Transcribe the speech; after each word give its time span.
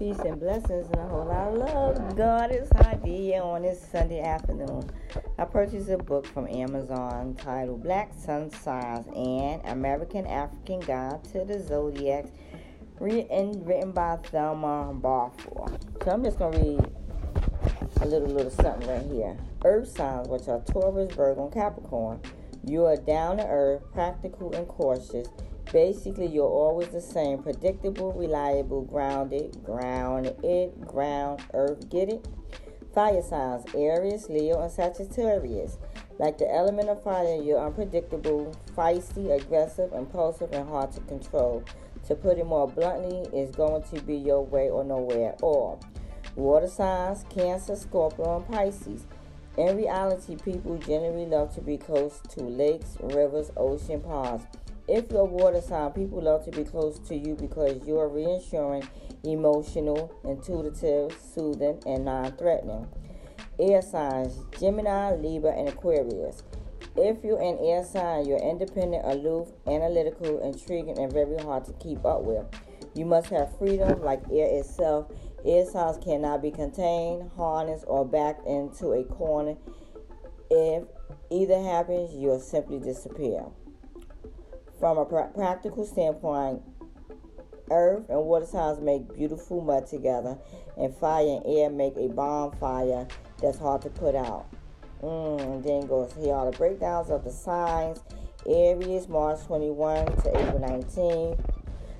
Peace 0.00 0.18
and 0.20 0.40
blessings 0.40 0.86
and 0.86 0.96
a 0.96 1.06
whole 1.08 1.26
lot 1.26 1.48
of 1.48 1.56
love. 1.58 2.16
Goddess 2.16 2.70
Hadiyah 2.70 3.44
on 3.44 3.60
this 3.60 3.86
Sunday 3.92 4.22
afternoon. 4.22 4.88
I 5.36 5.44
purchased 5.44 5.90
a 5.90 5.98
book 5.98 6.24
from 6.24 6.48
Amazon 6.48 7.34
titled 7.34 7.82
Black 7.82 8.14
Sun 8.14 8.50
Signs 8.50 9.06
and 9.14 9.60
American 9.66 10.26
African 10.26 10.80
Guide 10.80 11.22
to 11.32 11.44
the 11.44 11.60
Zodiac, 11.60 12.24
written, 12.98 13.62
written 13.62 13.92
by 13.92 14.16
Thelma 14.16 14.94
Balfour. 14.94 15.66
So 16.02 16.10
I'm 16.10 16.24
just 16.24 16.38
going 16.38 16.52
to 16.54 16.58
read 16.60 16.92
a 18.00 18.06
little, 18.06 18.28
little 18.28 18.50
something 18.50 18.88
right 18.88 19.02
here. 19.02 19.36
Earth 19.66 19.88
signs, 19.88 20.28
which 20.28 20.48
are 20.48 20.60
Taurus, 20.60 21.14
Virgo, 21.14 21.44
and 21.44 21.52
Capricorn. 21.52 22.22
You 22.64 22.86
are 22.86 22.96
down 22.96 23.36
to 23.36 23.46
earth, 23.46 23.82
practical, 23.92 24.54
and 24.54 24.66
cautious. 24.66 25.28
Basically, 25.72 26.26
you're 26.26 26.44
always 26.44 26.88
the 26.88 27.00
same 27.00 27.42
predictable, 27.42 28.12
reliable, 28.12 28.82
grounded, 28.82 29.62
grounded, 29.64 30.72
ground, 30.84 31.42
earth. 31.54 31.88
Get 31.88 32.08
it? 32.08 32.26
Fire 32.92 33.22
signs 33.22 33.64
Aries, 33.74 34.28
Leo, 34.28 34.60
and 34.60 34.72
Sagittarius. 34.72 35.78
Like 36.18 36.38
the 36.38 36.52
element 36.52 36.88
of 36.88 37.04
fire, 37.04 37.40
you're 37.40 37.64
unpredictable, 37.64 38.52
feisty, 38.76 39.30
aggressive, 39.30 39.92
impulsive, 39.92 40.52
and 40.52 40.68
hard 40.68 40.90
to 40.92 41.00
control. 41.02 41.62
To 42.08 42.14
put 42.16 42.38
it 42.38 42.46
more 42.46 42.66
bluntly, 42.66 43.28
it's 43.32 43.54
going 43.54 43.84
to 43.94 44.02
be 44.02 44.16
your 44.16 44.44
way 44.44 44.70
or 44.70 44.82
nowhere 44.82 45.30
at 45.30 45.42
all. 45.42 45.80
Water 46.34 46.66
signs 46.66 47.24
Cancer, 47.30 47.76
Scorpio, 47.76 48.38
and 48.38 48.48
Pisces. 48.48 49.06
In 49.56 49.76
reality, 49.76 50.36
people 50.36 50.76
generally 50.78 51.26
love 51.26 51.54
to 51.54 51.60
be 51.60 51.76
close 51.76 52.20
to 52.30 52.42
lakes, 52.42 52.96
rivers, 53.00 53.52
ocean, 53.56 54.00
ponds. 54.00 54.44
If 54.92 55.12
you're 55.12 55.20
a 55.20 55.24
water 55.24 55.60
sign, 55.60 55.92
people 55.92 56.20
love 56.20 56.44
to 56.46 56.50
be 56.50 56.64
close 56.64 56.98
to 57.06 57.14
you 57.14 57.36
because 57.36 57.86
you 57.86 57.96
are 58.00 58.08
reassuring, 58.08 58.88
emotional, 59.22 60.12
intuitive, 60.24 61.16
soothing, 61.32 61.80
and 61.86 62.04
non 62.04 62.32
threatening. 62.32 62.88
Air 63.60 63.82
signs 63.82 64.40
Gemini, 64.58 65.14
Libra, 65.14 65.52
and 65.52 65.68
Aquarius. 65.68 66.42
If 66.96 67.22
you're 67.22 67.40
an 67.40 67.58
air 67.60 67.84
sign, 67.84 68.26
you're 68.26 68.40
independent, 68.40 69.04
aloof, 69.06 69.52
analytical, 69.68 70.40
intriguing, 70.40 70.98
and 70.98 71.12
very 71.12 71.38
hard 71.38 71.66
to 71.66 71.72
keep 71.74 72.04
up 72.04 72.22
with. 72.22 72.44
You 72.92 73.04
must 73.04 73.28
have 73.28 73.56
freedom 73.58 74.02
like 74.02 74.22
air 74.32 74.58
itself. 74.58 75.12
Air 75.44 75.66
signs 75.66 76.02
cannot 76.02 76.42
be 76.42 76.50
contained, 76.50 77.30
harnessed, 77.36 77.84
or 77.86 78.04
backed 78.04 78.44
into 78.44 78.90
a 78.90 79.04
corner. 79.04 79.54
If 80.50 80.82
either 81.30 81.62
happens, 81.62 82.12
you'll 82.12 82.40
simply 82.40 82.80
disappear. 82.80 83.44
From 84.80 84.96
a 84.96 85.04
pra- 85.04 85.30
practical 85.34 85.84
standpoint, 85.84 86.62
earth 87.70 88.08
and 88.08 88.24
water 88.24 88.46
signs 88.46 88.80
make 88.80 89.14
beautiful 89.14 89.60
mud 89.60 89.86
together, 89.86 90.38
and 90.78 90.96
fire 90.96 91.26
and 91.26 91.42
air 91.44 91.68
make 91.68 91.98
a 91.98 92.08
bonfire 92.08 93.06
that's 93.42 93.58
hard 93.58 93.82
to 93.82 93.90
put 93.90 94.14
out. 94.14 94.46
Mm, 95.02 95.62
then 95.62 95.86
goes 95.86 96.14
here 96.14 96.34
are 96.34 96.50
the 96.50 96.56
breakdowns 96.56 97.10
of 97.10 97.24
the 97.24 97.30
signs. 97.30 98.00
Aries, 98.46 99.06
March 99.06 99.44
21 99.44 100.06
to 100.06 100.40
April 100.40 100.58
19. 100.58 101.36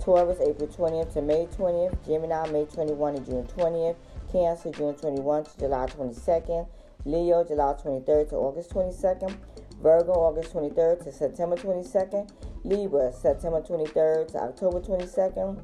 Taurus, 0.00 0.40
April 0.40 0.66
20th 0.66 1.12
to 1.12 1.20
May 1.20 1.46
20th. 1.46 2.06
Gemini, 2.06 2.50
May 2.50 2.64
21 2.64 3.14
to 3.16 3.20
June 3.20 3.46
20th. 3.54 3.96
Cancer, 4.32 4.70
June 4.70 4.94
21 4.94 5.44
to 5.44 5.58
July 5.58 5.86
22nd. 5.86 6.66
Leo, 7.04 7.44
July 7.44 7.74
23rd 7.74 8.28
to 8.30 8.36
August 8.36 8.70
22nd. 8.70 9.36
Virgo, 9.82 10.12
August 10.12 10.52
23rd 10.54 11.02
to 11.04 11.12
September 11.12 11.56
22nd. 11.56 12.30
Libra, 12.62 13.12
September 13.12 13.60
23rd 13.60 14.28
to 14.28 14.38
October 14.38 14.80
22nd. 14.80 15.60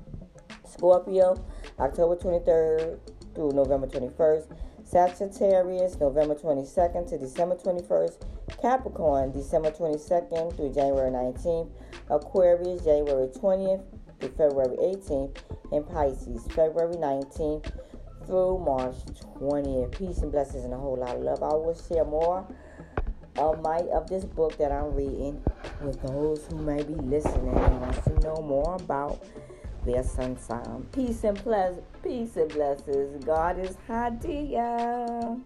Scorpio, 0.67 1.37
October 1.79 2.17
23rd 2.17 2.99
through 3.35 3.53
November 3.53 3.87
21st. 3.87 4.57
Sagittarius, 4.83 6.01
November 6.01 6.35
22nd 6.35 7.09
to 7.09 7.19
December 7.19 7.55
21st. 7.55 8.21
Capricorn, 8.61 9.31
December 9.31 9.71
22nd 9.71 10.57
through 10.57 10.73
January 10.73 11.11
19th. 11.11 11.71
Aquarius, 12.11 12.83
January 12.83 13.29
20th 13.29 13.85
through 14.19 14.31
February 14.31 14.77
18th. 14.79 15.37
And 15.71 15.87
Pisces, 15.87 16.47
February 16.53 16.97
19th 16.97 17.71
through 18.29 18.59
March 18.59 18.95
20th. 19.41 19.99
Peace 19.99 20.19
and 20.19 20.31
blessings 20.31 20.65
and 20.65 20.75
a 20.75 20.77
whole 20.77 20.97
lot 20.97 21.17
of 21.17 21.23
love. 21.23 21.43
I 21.43 21.55
will 21.55 21.75
share 21.75 22.05
more 22.05 22.47
of 23.39 23.63
my 23.63 23.79
of 23.93 24.07
this 24.09 24.25
book 24.25 24.57
that 24.59 24.71
I'm 24.71 24.95
reading 24.95 25.43
with 25.83 26.01
those 26.03 26.47
who 26.47 26.59
may 26.59 26.83
be 26.83 26.95
listening 26.95 27.57
and 27.57 27.81
want 27.81 28.05
to 28.05 28.21
know 28.21 28.37
more 28.43 28.77
about 28.77 29.25
their 29.87 30.03
sun 30.03 30.39
sign. 30.39 30.87
Peace 30.93 31.25
and 31.25 31.43
bless, 31.43 31.77
peace 32.03 32.37
and 32.37 32.51
blessings. 32.53 33.25
God 33.25 33.59
is 33.59 33.77
Hadia. 33.89 35.41